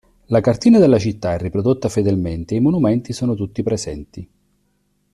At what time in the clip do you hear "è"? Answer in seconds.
1.35-1.37